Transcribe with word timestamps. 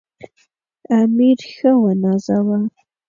امیر 0.99 1.39
ښه 1.53 1.71
ونازاوه. 1.81 2.59